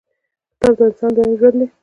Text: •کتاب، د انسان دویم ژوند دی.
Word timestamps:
•کتاب، 0.59 0.73
د 0.77 0.79
انسان 0.87 1.09
دویم 1.15 1.33
ژوند 1.39 1.55
دی. 1.59 1.67